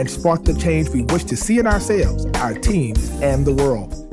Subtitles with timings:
[0.00, 4.06] and spark the change we wish to see in ourselves, our teams, and the world.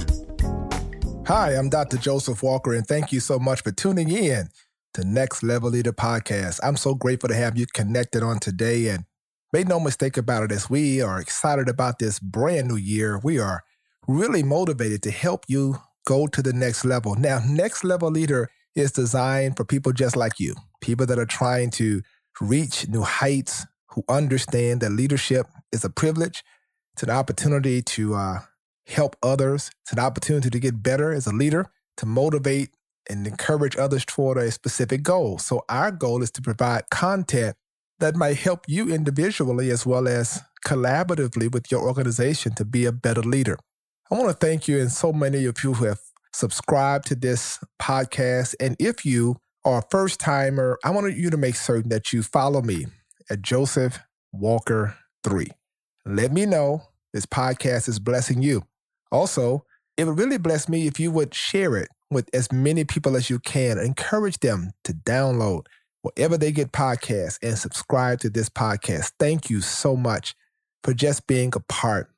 [1.27, 1.95] Hi, I'm Dr.
[1.95, 4.49] Joseph Walker, and thank you so much for tuning in
[4.95, 6.59] to Next Level Leader Podcast.
[6.61, 8.89] I'm so grateful to have you connected on today.
[8.89, 9.05] And
[9.53, 13.39] make no mistake about it, as we are excited about this brand new year, we
[13.39, 13.63] are
[14.09, 17.15] really motivated to help you go to the next level.
[17.15, 21.69] Now, Next Level Leader is designed for people just like you, people that are trying
[21.71, 22.01] to
[22.41, 23.65] reach new heights,
[23.97, 26.43] who understand that leadership is a privilege,
[26.93, 28.39] it's an opportunity to uh,
[28.85, 31.65] help others, it's an opportunity to get better as a leader,
[31.97, 32.69] to motivate
[33.09, 35.39] and encourage others toward a specific goal.
[35.39, 37.55] So, our goal is to provide content
[37.97, 42.91] that might help you individually as well as collaboratively with your organization to be a
[42.91, 43.57] better leader.
[44.11, 46.01] I want to thank you and so many of you who have
[46.33, 48.53] subscribed to this podcast.
[48.59, 52.21] And if you are a first timer, I want you to make certain that you
[52.21, 52.85] follow me
[53.29, 53.99] at Joseph
[54.31, 55.47] Walker 3.
[56.05, 56.83] Let me know
[57.13, 58.65] this podcast is blessing you.
[59.11, 59.65] Also,
[59.97, 63.29] it would really bless me if you would share it with as many people as
[63.29, 63.77] you can.
[63.77, 65.65] Encourage them to download
[66.01, 69.13] wherever they get podcasts and subscribe to this podcast.
[69.19, 70.35] Thank you so much
[70.83, 72.11] for just being a part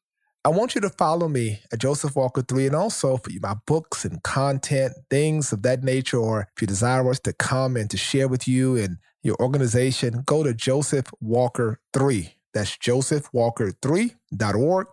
[0.45, 4.05] I want you to follow me at Joseph Walker 3 and also for my books
[4.05, 7.97] and content, things of that nature, or if you desire us to come and to
[7.97, 12.35] share with you and your organization, go to Joseph Walker 3.
[12.53, 14.87] That's josephwalker3.org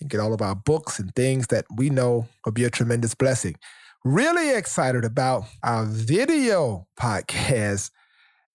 [0.00, 3.14] and get all of our books and things that we know will be a tremendous
[3.14, 3.56] blessing.
[4.04, 7.90] Really excited about our video podcast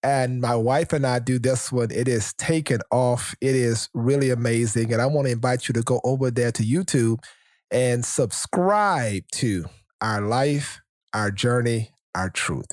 [0.02, 1.90] and my wife and I do this one.
[1.90, 3.34] It is taken off.
[3.40, 4.92] It is really amazing.
[4.92, 7.20] And I want to invite you to go over there to YouTube
[7.70, 9.66] and subscribe to
[10.00, 10.80] Our Life,
[11.12, 12.68] Our Journey, Our Truth.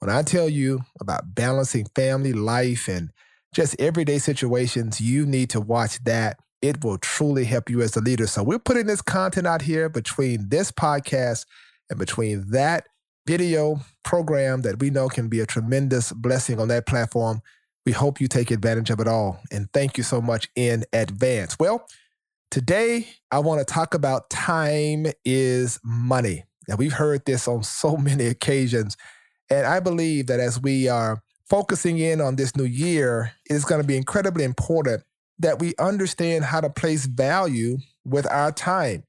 [0.00, 3.10] When I tell you about balancing family life and
[3.54, 6.38] just everyday situations, you need to watch that.
[6.62, 8.26] It will truly help you as a leader.
[8.26, 11.44] So we're putting this content out here between this podcast
[11.90, 12.86] and between that
[13.26, 17.42] video program that we know can be a tremendous blessing on that platform.
[17.84, 19.40] We hope you take advantage of it all.
[19.52, 21.58] And thank you so much in advance.
[21.58, 21.86] Well,
[22.50, 26.44] today I want to talk about time is money.
[26.68, 28.96] Now, we've heard this on so many occasions.
[29.50, 33.64] And I believe that as we are focusing in on this new year, it is
[33.64, 35.02] going to be incredibly important
[35.38, 39.04] that we understand how to place value with our time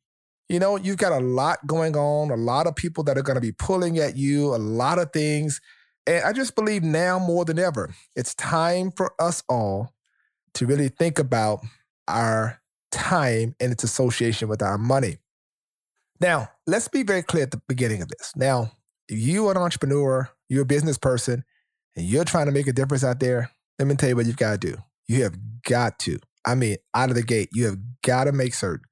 [0.52, 3.36] you know, you've got a lot going on, a lot of people that are going
[3.36, 5.62] to be pulling at you, a lot of things.
[6.06, 9.94] And I just believe now more than ever, it's time for us all
[10.56, 11.62] to really think about
[12.10, 15.20] our time and its association with our money.
[16.20, 18.34] Now, let's be very clear at the beginning of this.
[18.36, 18.74] Now,
[19.12, 21.44] if you are an entrepreneur, you're a business person,
[21.98, 24.38] and you're trying to make a difference out there, let me tell you what you've
[24.38, 24.78] got to do.
[25.08, 28.54] You have got to, I mean, out of the gate, you have got to make
[28.54, 28.86] certain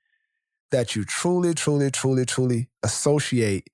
[0.71, 3.69] that you truly, truly, truly, truly associate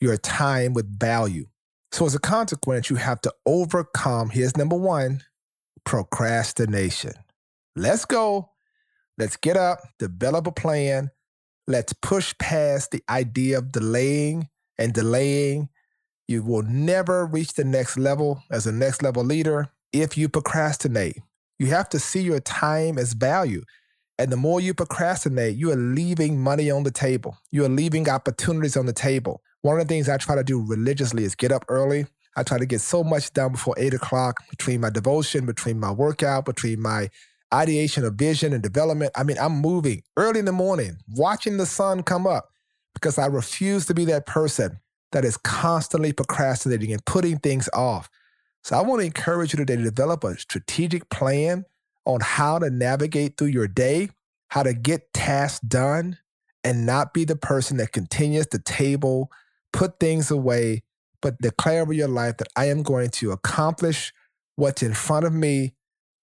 [0.00, 1.46] your time with value.
[1.92, 5.22] So, as a consequence, you have to overcome here's number one
[5.84, 7.12] procrastination.
[7.76, 8.50] Let's go.
[9.18, 11.10] Let's get up, develop a plan.
[11.66, 15.68] Let's push past the idea of delaying and delaying.
[16.30, 21.16] You will never reach the next level as a next level leader if you procrastinate.
[21.58, 23.64] You have to see your time as value.
[24.16, 27.36] And the more you procrastinate, you are leaving money on the table.
[27.50, 29.42] You are leaving opportunities on the table.
[29.62, 32.06] One of the things I try to do religiously is get up early.
[32.36, 35.90] I try to get so much done before eight o'clock between my devotion, between my
[35.90, 37.10] workout, between my
[37.52, 39.10] ideation of vision and development.
[39.16, 42.50] I mean, I'm moving early in the morning, watching the sun come up
[42.94, 44.78] because I refuse to be that person
[45.12, 48.08] that is constantly procrastinating and putting things off.
[48.62, 51.64] So I want to encourage you today to develop a strategic plan
[52.04, 54.10] on how to navigate through your day,
[54.48, 56.18] how to get tasks done,
[56.62, 59.30] and not be the person that continues to table,
[59.72, 60.82] put things away,
[61.22, 64.12] but declare over your life that I am going to accomplish
[64.56, 65.74] what's in front of me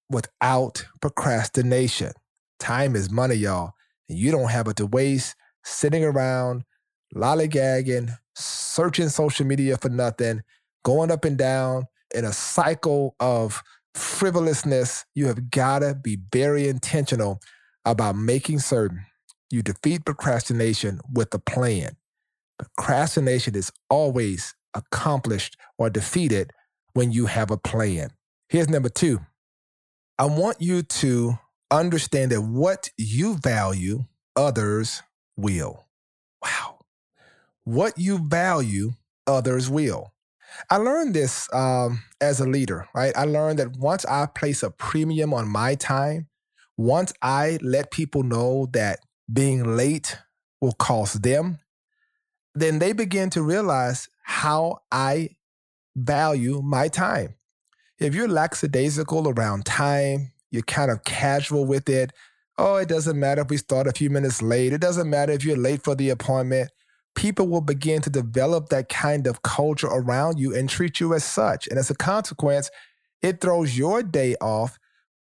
[0.10, 2.14] without procrastination.
[2.60, 3.74] Time is money, y'all.
[4.10, 6.64] And you don't have it to waste sitting around,
[7.16, 10.42] lollygagging, searching social media for nothing,
[10.84, 13.62] going up and down in a cycle of
[13.94, 17.42] frivolousness, you have got to be very intentional
[17.86, 19.06] about making certain
[19.50, 21.96] You defeat procrastination with a plan.
[22.60, 26.52] Procrastination is always accomplished or defeated
[26.94, 28.12] when you have a plan.
[28.50, 29.20] Here's number two
[30.20, 31.40] I want you to
[31.72, 34.06] understand that what you value,
[34.36, 35.02] others
[35.38, 35.87] will.
[37.68, 38.94] What you value,
[39.28, 40.14] others will.
[40.70, 43.12] I learned this um, as a leader, right?
[43.14, 46.30] I learned that once I place a premium on my time,
[46.78, 49.00] once I let people know that
[49.32, 50.18] being late
[50.62, 51.60] will cost them,
[52.56, 55.32] then they begin to realize how I
[55.94, 57.36] value my time.
[58.00, 62.14] If you're lackadaisical around time, you're kind of casual with it.
[62.58, 64.72] Oh, it doesn't matter if we start a few minutes late.
[64.72, 66.72] It doesn't matter if you're late for the appointment.
[67.18, 71.24] People will begin to develop that kind of culture around you and treat you as
[71.24, 71.68] such.
[71.68, 72.70] And as a consequence,
[73.24, 74.78] it throws your day off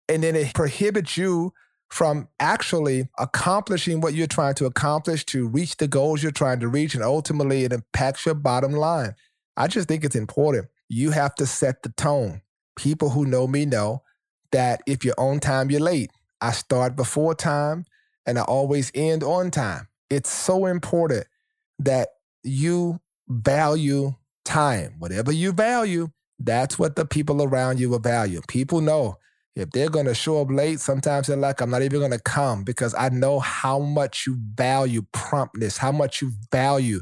[0.10, 1.54] and then it prohibits you
[1.92, 6.68] from actually accomplishing what you're trying to accomplish to reach the goals you're trying to
[6.68, 6.96] reach.
[6.96, 9.14] And ultimately, it impacts your bottom line.
[9.56, 10.66] I just think it's important.
[10.90, 12.42] You have to set the tone.
[12.76, 14.02] People who know me know
[14.52, 16.10] that if you're on time, you're late.
[16.42, 17.86] I start before time
[18.26, 19.88] and I always end on time.
[20.10, 21.28] It's so important
[21.80, 22.10] that
[22.44, 24.14] you value
[24.44, 24.96] time.
[25.00, 28.42] Whatever you value, that's what the people around you will value.
[28.48, 29.18] People know
[29.56, 32.20] if they're going to show up late, sometimes they're like, I'm not even going to
[32.20, 37.02] come because I know how much you value promptness, how much you value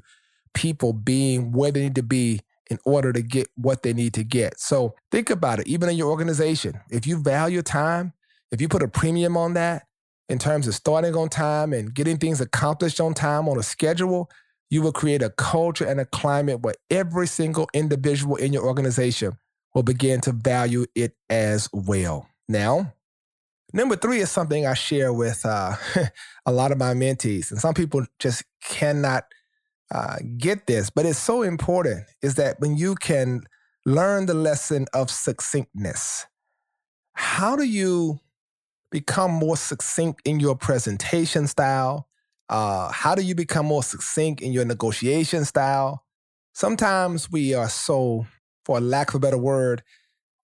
[0.53, 4.23] people being where they need to be in order to get what they need to
[4.23, 4.59] get.
[4.59, 8.13] So think about it, even in your organization, if you value time,
[8.51, 9.87] if you put a premium on that
[10.29, 14.29] in terms of starting on time and getting things accomplished on time on a schedule,
[14.73, 19.37] you will create a culture and a climate where every single individual in your organization
[19.75, 22.27] will begin to value it as well.
[22.49, 22.91] Now,
[23.71, 25.75] number three is something I share with uh,
[26.47, 29.25] a lot of my mentees, and some people just cannot
[29.91, 33.43] uh, get this, but it's so important is that when you can
[33.85, 36.25] learn the lesson of succinctness,
[37.13, 38.19] how do you
[38.89, 42.07] become more succinct in your presentation style?
[42.49, 46.05] Uh, how do you become more succinct in your negotiation style?
[46.53, 48.27] Sometimes we are so,
[48.65, 49.83] for lack of a better word,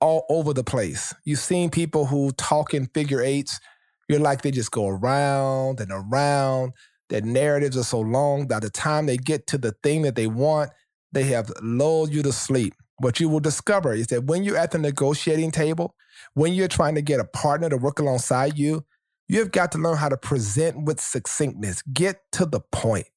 [0.01, 1.13] all over the place.
[1.25, 3.59] You've seen people who talk in figure eights.
[4.07, 6.73] You're like they just go around and around.
[7.09, 10.27] Their narratives are so long by the time they get to the thing that they
[10.27, 10.71] want,
[11.11, 12.73] they have lulled you to sleep.
[12.99, 15.95] What you will discover is that when you're at the negotiating table,
[16.33, 18.85] when you're trying to get a partner to work alongside you,
[19.29, 21.83] you have got to learn how to present with succinctness.
[21.93, 23.07] Get to the point.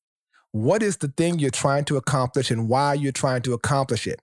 [0.53, 4.21] What is the thing you're trying to accomplish and why you're trying to accomplish it?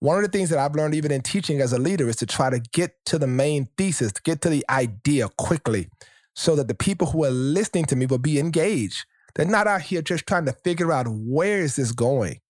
[0.00, 2.26] One of the things that I've learned even in teaching as a leader is to
[2.26, 5.88] try to get to the main thesis, to get to the idea quickly
[6.34, 9.04] so that the people who are listening to me will be engaged.
[9.36, 12.40] They're not out here just trying to figure out where is this going?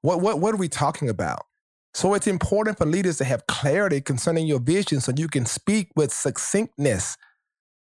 [0.00, 1.46] What, what, what are we talking about?
[1.92, 5.90] So it's important for leaders to have clarity concerning your vision so you can speak
[5.94, 7.16] with succinctness.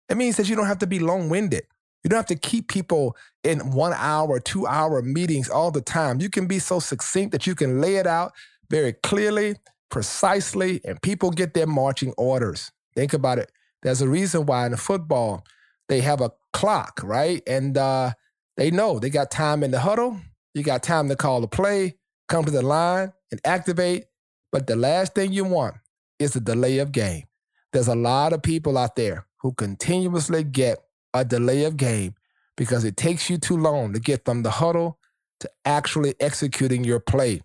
[0.09, 1.65] It means that you don't have to be long winded.
[2.03, 6.21] You don't have to keep people in one hour, two hour meetings all the time.
[6.21, 8.33] You can be so succinct that you can lay it out
[8.71, 9.57] very clearly,
[9.91, 12.71] precisely, and people get their marching orders.
[12.95, 13.53] Think about it.
[13.83, 15.45] There's a reason why in football
[15.89, 17.43] they have a clock, right?
[17.47, 18.13] And uh,
[18.57, 20.21] they know they got time in the huddle.
[20.55, 21.97] You got time to call the play,
[22.29, 24.07] come to the line, and activate.
[24.51, 25.77] But the last thing you want
[26.19, 27.28] is a delay of game.
[27.73, 30.79] There's a lot of people out there who continuously get
[31.15, 32.15] a delay of game
[32.57, 34.99] because it takes you too long to get from the huddle
[35.41, 37.41] to actually executing your play.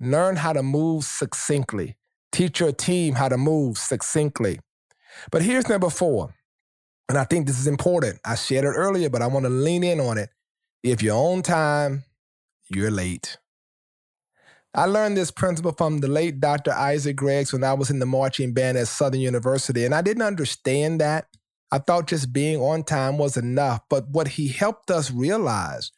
[0.00, 1.96] Learn how to move succinctly.
[2.32, 4.60] Teach your team how to move succinctly.
[5.30, 6.34] But here's number four.
[7.08, 8.20] And I think this is important.
[8.24, 10.30] I shared it earlier, but I want to lean in on it.
[10.82, 12.04] If you're on time,
[12.68, 13.38] you're late.
[14.74, 16.72] I learned this principle from the late Dr.
[16.72, 20.22] Isaac Greggs when I was in the marching band at Southern University, and I didn't
[20.22, 21.26] understand that.
[21.70, 23.80] I thought just being on time was enough.
[23.90, 25.90] But what he helped us realize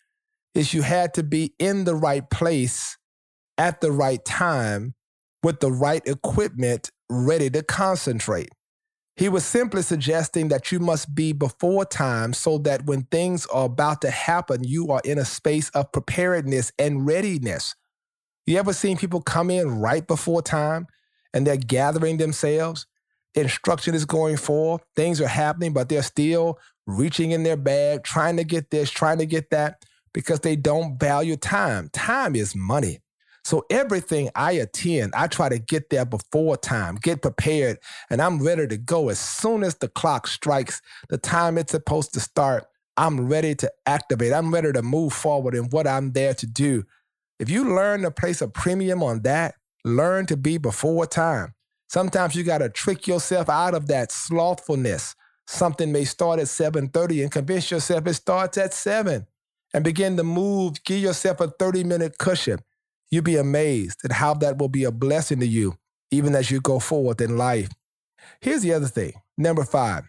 [0.55, 2.97] is you had to be in the right place
[3.57, 4.95] at the right time
[5.43, 8.51] with the right equipment ready to concentrate.
[9.17, 13.67] He was simply suggesting that you must be before time so that when things are
[13.67, 17.75] about to happen, you are in a space of preparedness and readiness.
[18.51, 20.89] You ever seen people come in right before time
[21.33, 22.85] and they're gathering themselves?
[23.37, 28.37] Instruction is going forth, things are happening, but they're still reaching in their bag, trying
[28.39, 31.91] to get this, trying to get that, because they don't value time.
[31.93, 32.99] Time is money.
[33.45, 37.79] So everything I attend, I try to get there before time, get prepared,
[38.11, 42.15] and I'm ready to go as soon as the clock strikes the time it's supposed
[42.15, 42.65] to start.
[42.97, 44.33] I'm ready to activate.
[44.33, 46.85] I'm ready to move forward in what I'm there to do.
[47.41, 51.55] If you learn to place a premium on that, learn to be before time.
[51.89, 55.17] Sometimes you got to trick yourself out of that slothfulness.
[55.47, 59.27] Something may start at 7:30 and convince yourself it starts at 7
[59.73, 62.59] and begin to move, give yourself a 30-minute cushion.
[63.11, 65.79] You'll be amazed at how that will be a blessing to you
[66.11, 67.71] even as you go forward in life.
[68.43, 69.15] Here's the other thing.
[69.39, 70.05] Number 5.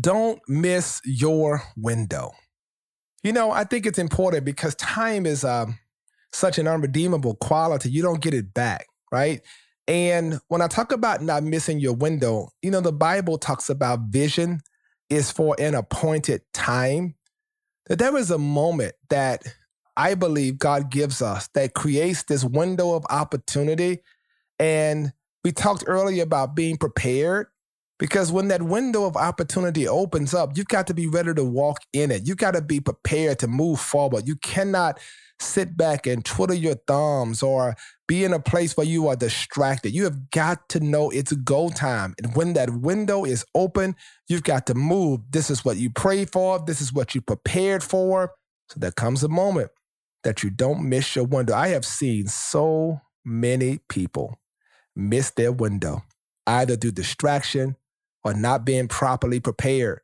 [0.00, 2.32] Don't miss your window.
[3.22, 5.78] You know, I think it's important because time is um,
[6.34, 7.90] such an unredeemable quality.
[7.90, 9.40] You don't get it back, right?
[9.86, 14.08] And when I talk about not missing your window, you know, the Bible talks about
[14.08, 14.60] vision
[15.10, 17.14] is for an appointed time.
[17.86, 19.44] That there is a moment that
[19.96, 23.98] I believe God gives us that creates this window of opportunity.
[24.58, 25.12] And
[25.44, 27.48] we talked earlier about being prepared
[27.98, 31.80] because when that window of opportunity opens up, you've got to be ready to walk
[31.92, 32.26] in it.
[32.26, 34.26] You've got to be prepared to move forward.
[34.26, 34.98] You cannot
[35.40, 37.76] sit back and twiddle your thumbs or
[38.06, 39.94] be in a place where you are distracted.
[39.94, 42.14] You have got to know it's go time.
[42.22, 43.96] And when that window is open,
[44.28, 45.20] you've got to move.
[45.30, 48.32] This is what you prayed for, this is what you prepared for.
[48.68, 49.70] So there comes a moment
[50.22, 51.54] that you don't miss your window.
[51.54, 54.38] I have seen so many people
[54.96, 56.02] miss their window,
[56.46, 57.76] either through distraction
[58.22, 60.00] or not being properly prepared.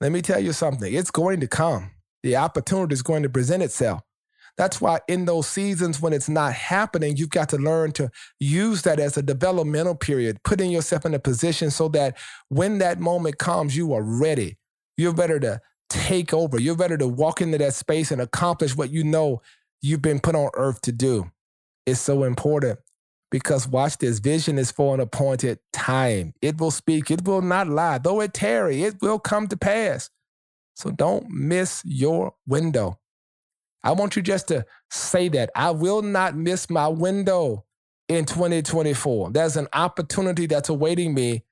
[0.00, 1.92] Let me tell you something, it's going to come.
[2.22, 4.02] The opportunity is going to present itself.
[4.56, 8.10] That's why in those seasons when it's not happening, you've got to learn to
[8.40, 12.16] use that as a developmental period, putting yourself in a position so that
[12.48, 14.56] when that moment comes, you are ready.
[14.96, 15.60] You're ready to
[15.90, 16.58] take over.
[16.58, 19.42] You're ready to walk into that space and accomplish what you know
[19.82, 21.30] you've been put on earth to do.
[21.84, 22.78] It's so important
[23.30, 26.32] because watch this vision is for an appointed time.
[26.40, 27.98] It will speak, it will not lie.
[27.98, 30.08] Though it tarry, it will come to pass.
[30.74, 32.98] So don't miss your window.
[33.86, 35.50] I want you just to say that.
[35.54, 37.64] I will not miss my window
[38.08, 39.30] in 2024.
[39.30, 41.44] There's an opportunity that's awaiting me.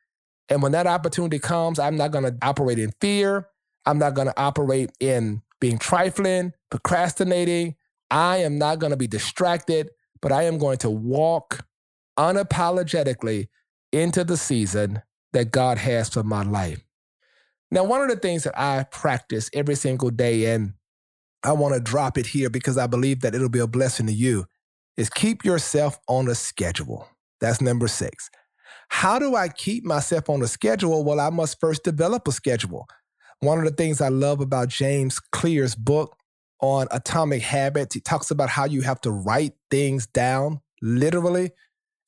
[0.48, 3.46] And when that opportunity comes, I'm not going to operate in fear.
[3.86, 7.76] I'm not going to operate in being trifling, procrastinating.
[8.10, 11.64] I am not going to be distracted, but I am going to walk
[12.18, 13.46] unapologetically
[13.92, 15.02] into the season
[15.34, 16.84] that God has for my life.
[17.70, 20.74] Now, one of the things that I practice every single day, and
[21.44, 24.12] I want to drop it here because I believe that it'll be a blessing to
[24.12, 24.46] you,
[24.96, 27.06] is keep yourself on a schedule.
[27.40, 28.30] That's number six.
[28.88, 31.04] How do I keep myself on a schedule?
[31.04, 32.86] Well, I must first develop a schedule.
[33.40, 36.16] One of the things I love about James Clear's book
[36.60, 41.50] on atomic habits, he talks about how you have to write things down literally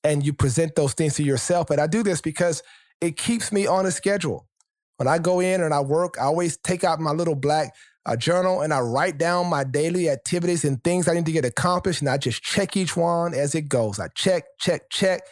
[0.05, 1.71] and you present those things to yourself.
[1.71, 2.62] And I do this because
[3.00, 4.47] it keeps me on a schedule.
[4.96, 7.74] When I go in and I work, I always take out my little black
[8.06, 11.44] a journal and I write down my daily activities and things I need to get
[11.44, 12.00] accomplished.
[12.00, 13.98] And I just check each one as it goes.
[13.98, 15.22] I check, check, check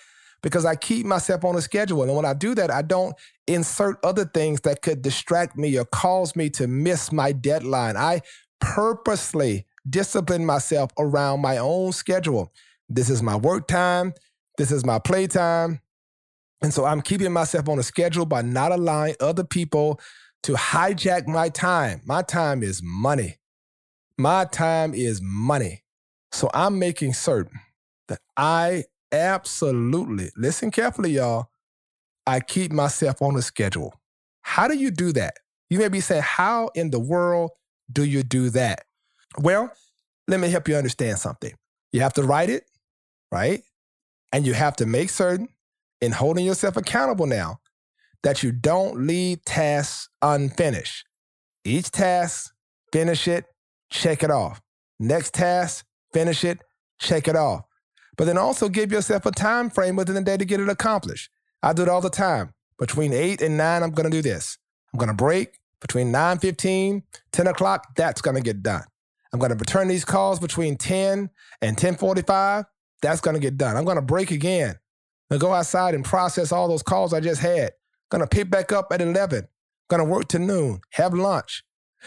[0.42, 2.02] because I keep myself on a schedule.
[2.02, 3.14] And when I do that, I don't
[3.47, 7.97] insert other things that could distract me or cause me to miss my deadline.
[7.97, 8.23] I
[8.61, 12.52] purposely discipline myself around my own schedule.
[12.88, 14.14] This is my work time.
[14.59, 15.80] This is my playtime.
[16.64, 20.00] And so I'm keeping myself on a schedule by not allowing other people
[20.44, 22.00] to hijack my time.
[22.06, 23.37] My time is money.
[24.16, 25.83] My time is money.
[26.33, 27.61] So I'm making certain
[28.09, 31.49] that I absolutely, listen carefully, y'all,
[32.26, 34.00] I keep myself on a schedule.
[34.40, 35.35] How do you do that?
[35.68, 37.50] You may be saying, How in the world
[37.92, 38.85] do you do that?
[39.37, 39.71] Well,
[40.28, 41.52] let me help you understand something.
[41.92, 42.64] You have to write it,
[43.30, 43.62] right?
[44.33, 45.50] And you have to make certain
[46.01, 47.59] in holding yourself accountable now
[48.23, 51.07] that you don't leave tasks unfinished.
[51.65, 52.53] Each task,
[52.93, 53.45] finish it,
[53.91, 54.61] check it off.
[54.99, 56.63] Next task, finish it,
[56.99, 57.65] check it off.
[58.17, 61.31] But then also give yourself a time frame within the day to get it accomplished.
[61.63, 62.53] I do it all the time.
[62.79, 64.59] Between 8 and 9, I'm going to do this.
[64.93, 68.85] I'm going to break between 9 15, 10 o'clock, that's going to get done.
[69.33, 72.65] I'm going to return these calls between 10 and 1045,
[73.03, 73.77] that's going to get done.
[73.77, 74.77] I'm going to break again
[75.35, 77.73] and go outside and process all those calls I just had.
[78.09, 79.49] Gonna pick back up at 11.
[79.91, 81.64] Gonna work to noon, have lunch.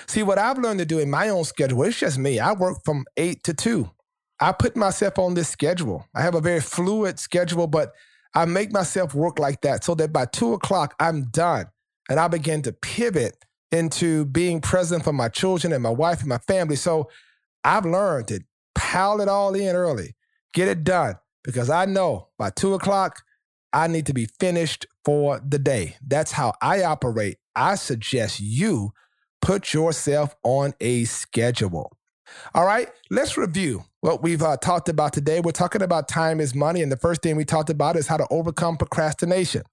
[0.07, 2.39] See, what I've learned to do in my own schedule, it's just me.
[2.39, 3.91] I work from 8 to 2.
[4.39, 6.05] I put myself on this schedule.
[6.15, 7.91] I have a very fluid schedule, but
[8.33, 11.65] I make myself work like that so that by 2 o'clock, I'm done.
[12.09, 13.35] And I begin to pivot
[13.73, 16.77] into being present for my children and my wife and my family.
[16.77, 17.09] So
[17.65, 18.39] I've learned to
[18.73, 20.15] pile it all in early,
[20.53, 21.15] get it done,
[21.47, 23.23] because I know by 2 o'clock,
[23.73, 25.95] I need to be finished for the day.
[26.05, 27.39] That's how I operate.
[27.55, 28.93] I suggest you
[29.41, 31.97] Put yourself on a schedule.
[32.53, 35.39] All right, let's review what we've uh, talked about today.
[35.39, 36.81] We're talking about time is money.
[36.81, 39.63] And the first thing we talked about is how to overcome procrastination.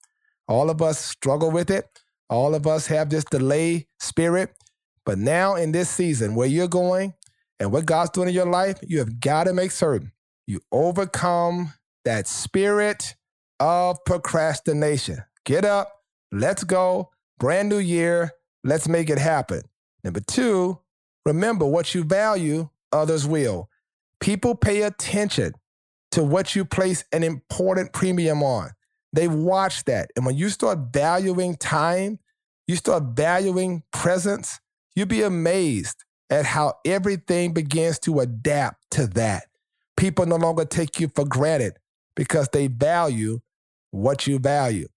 [0.47, 1.88] All of us struggle with it.
[2.31, 4.54] All of us have this delay spirit.
[5.04, 7.14] But now in this season where you're going
[7.59, 10.12] and what God's doing in your life, you have got to make certain
[10.46, 11.72] you overcome
[12.04, 13.14] that spirit
[13.60, 15.18] of procrastination.
[15.44, 18.32] Get up, let's go, brand new year,
[18.62, 19.62] let's make it happen.
[20.02, 20.78] Number two,
[21.24, 23.68] remember what you value, others will.
[24.20, 25.52] People pay attention
[26.12, 28.70] to what you place an important premium on.
[29.12, 30.10] They watch that.
[30.16, 32.18] And when you start valuing time,
[32.66, 34.60] you start valuing presence,
[34.94, 39.44] you'll be amazed at how everything begins to adapt to that.
[39.96, 41.74] People no longer take you for granted
[42.16, 43.40] because they value
[43.90, 44.88] what you value.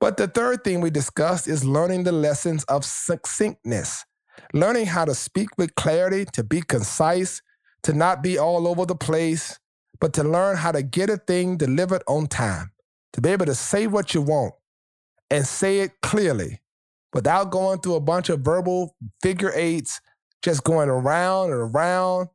[0.00, 4.04] But the third thing we discussed is learning the lessons of succinctness,
[4.52, 7.40] learning how to speak with clarity, to be concise,
[7.84, 9.58] to not be all over the place,
[10.00, 12.72] but to learn how to get a thing delivered on time,
[13.12, 14.54] to be able to say what you want
[15.30, 16.60] and say it clearly
[17.12, 20.00] without going through a bunch of verbal figure eights,
[20.42, 22.28] just going around and around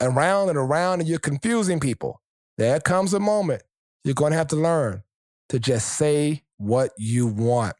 [0.00, 2.20] around and around, and you're confusing people.
[2.58, 3.62] There comes a moment
[4.04, 5.02] you're going to have to learn
[5.48, 7.74] to just say what you want.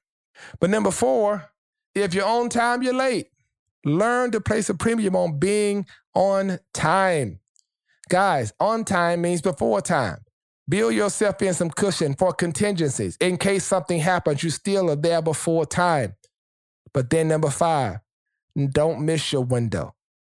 [0.58, 1.50] But number four,
[1.94, 3.28] if you're on time, you're late.
[3.84, 7.40] Learn to place a premium on being on time.
[8.08, 10.18] Guys, on time means before time.
[10.66, 13.18] Build yourself in some cushion for contingencies.
[13.20, 16.14] In case something happens, you still are there before time.
[16.94, 17.98] But then, number five,
[18.70, 19.94] don't miss your window.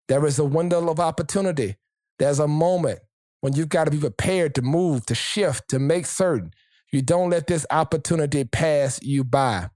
[0.09, 1.77] There is a window of opportunity.
[2.19, 3.01] There's a moment
[3.41, 6.53] when you've got to be prepared to move, to shift, to make certain
[6.95, 9.69] you don't let this opportunity pass you by.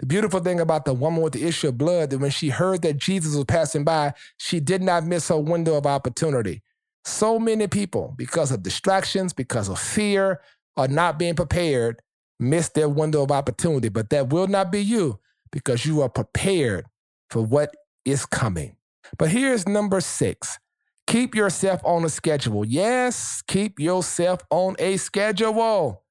[0.00, 2.82] The beautiful thing about the woman with the issue of blood that when she heard
[2.82, 6.62] that Jesus was passing by, she did not miss her window of opportunity.
[7.04, 10.40] So many people, because of distractions, because of fear,
[10.76, 12.02] or not being prepared,
[12.40, 13.88] miss their window of opportunity.
[13.88, 15.20] But that will not be you
[15.52, 16.86] because you are prepared
[17.30, 17.74] for what
[18.04, 18.75] is coming.
[19.18, 20.58] But here's number six
[21.06, 22.64] keep yourself on a schedule.
[22.64, 26.02] Yes, keep yourself on a schedule.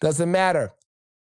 [0.00, 0.72] Doesn't matter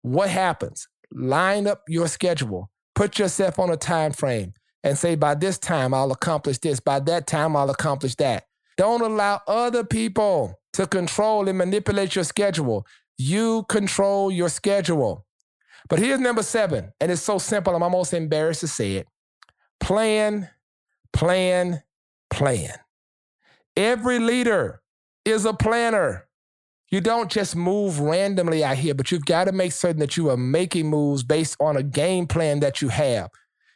[0.01, 0.87] what happens.
[1.11, 2.69] Line up your schedule.
[2.95, 6.79] Put yourself on a time frame and say, by this time, I'll accomplish this.
[6.79, 8.45] By that time, I'll accomplish that.
[8.77, 12.85] Don't allow other people to control and manipulate your schedule.
[13.17, 15.25] You control your schedule.
[15.89, 19.07] But here's number seven, and it's so simple, I'm almost embarrassed to say it.
[19.79, 20.49] Plan,
[21.13, 21.83] plan,
[22.29, 22.73] plan.
[23.75, 24.81] Every leader
[25.25, 26.25] is a planner.
[26.89, 30.29] You don't just move randomly out here, but you've got to make certain that you
[30.29, 33.29] are making moves based on a game plan that you have.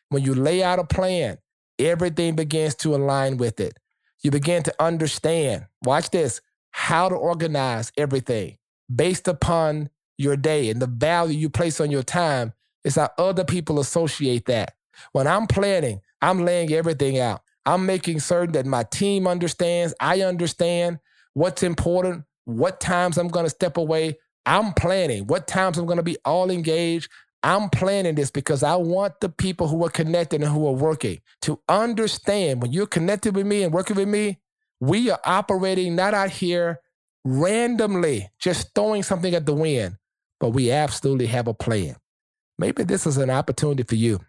[0.10, 1.38] When you lay out a plan,
[1.78, 3.78] everything begins to align with it.
[4.24, 6.41] You begin to understand, watch this,
[6.72, 8.58] how to organize everything
[8.94, 13.44] based upon your day and the value you place on your time is how other
[13.44, 14.74] people associate that.
[15.12, 17.41] When I'm planning, I'm laying everything out.
[17.65, 20.99] I'm making certain that my team understands, I understand
[21.34, 24.17] what's important, what times I'm going to step away.
[24.45, 27.10] I'm planning what times I'm going to be all engaged.
[27.43, 31.19] I'm planning this because I want the people who are connected and who are working
[31.43, 34.39] to understand when you're connected with me and working with me,
[34.79, 36.79] we are operating not out here
[37.23, 39.97] randomly, just throwing something at the wind,
[40.39, 41.95] but we absolutely have a plan.
[42.57, 44.19] Maybe this is an opportunity for you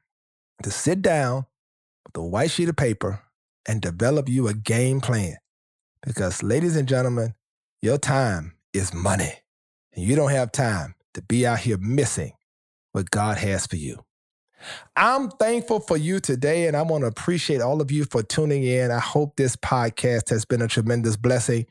[0.62, 1.46] to sit down
[2.20, 3.22] a white sheet of paper
[3.66, 5.36] and develop you a game plan.
[6.04, 7.34] Because, ladies and gentlemen,
[7.80, 9.32] your time is money,
[9.94, 12.32] and you don't have time to be out here missing
[12.92, 14.04] what God has for you.
[14.96, 18.62] I'm thankful for you today, and I want to appreciate all of you for tuning
[18.62, 18.90] in.
[18.90, 21.66] I hope this podcast has been a tremendous blessing.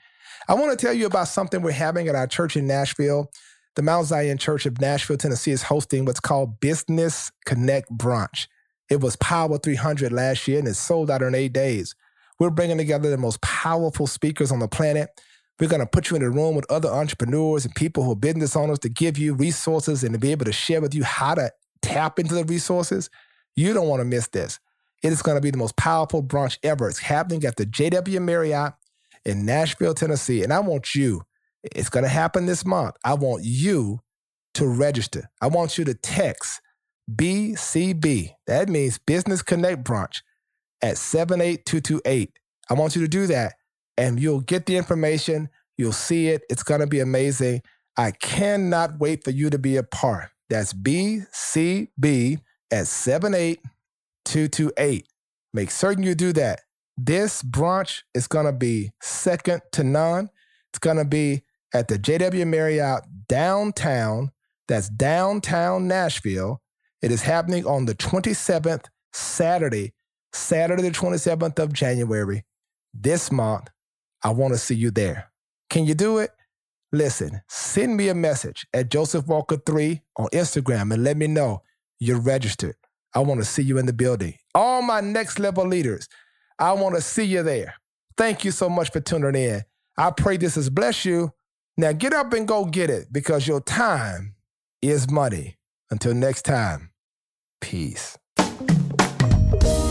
[0.47, 3.32] I want to tell you about something we're having at our church in Nashville.
[3.75, 8.47] The Mount Zion Church of Nashville, Tennessee is hosting what's called Business Connect Brunch.
[8.91, 11.95] It was Power 300 last year and it sold out in eight days.
[12.39, 15.10] We're bringing together the most powerful speakers on the planet
[15.62, 18.15] we're going to put you in a room with other entrepreneurs and people who are
[18.15, 21.36] business owners to give you resources and to be able to share with you how
[21.36, 21.51] to
[21.84, 23.12] tap into the resources.
[23.56, 24.60] You don't want to miss this.
[25.04, 26.89] It is going to be the most powerful brunch ever.
[26.89, 28.73] It's happening at the JW Marriott
[29.23, 30.41] in Nashville, Tennessee.
[30.41, 31.21] And I want you,
[31.63, 32.95] it's going to happen this month.
[33.06, 33.99] I want you
[34.56, 35.30] to register.
[35.41, 36.60] I want you to text
[37.10, 38.34] BCB.
[38.48, 40.22] That means Business Connect Brunch
[40.82, 42.32] at 78228.
[42.70, 43.54] I want you to do that
[43.98, 45.50] and you'll get the information.
[45.78, 46.42] You'll see it.
[46.50, 47.62] It's going to be amazing.
[47.98, 50.30] I cannot wait for you to be a part.
[50.50, 52.40] That's BCB
[52.72, 55.08] at 78228.
[55.54, 56.62] Make certain you do that.
[56.98, 60.30] This brunch is going to be second to none.
[60.72, 64.32] It's going to be at the JW Marriott downtown.
[64.68, 66.62] That's downtown Nashville.
[67.02, 69.94] It is happening on the 27th, Saturday,
[70.34, 72.44] Saturday, the 27th of January
[72.94, 73.70] this month.
[74.24, 75.32] I want to see you there.
[75.70, 76.32] Can you do it?
[76.92, 81.64] Listen, send me a message at Joseph Walker 3 on Instagram and let me know
[82.00, 82.76] you're registered.
[83.16, 84.36] I want to see you in the building.
[84.54, 86.08] All my next level leaders,
[86.60, 87.76] I want to see you there.
[88.18, 89.62] Thank you so much for tuning in.
[89.98, 91.34] I pray this has blessed you.
[91.78, 94.36] Now get up and go get it because your time
[94.82, 95.58] is money.
[95.90, 96.90] Until next time,
[97.62, 98.17] peace.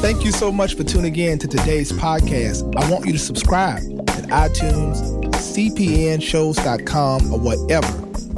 [0.02, 2.74] Thank you so much for tuning in to today's podcast.
[2.76, 3.78] I want you to subscribe
[4.10, 5.00] at iTunes,
[5.34, 7.86] cpnshows.com, or whatever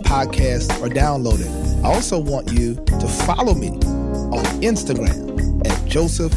[0.02, 1.48] podcasts are downloaded.
[1.84, 6.32] I also want you to follow me on Instagram at Joseph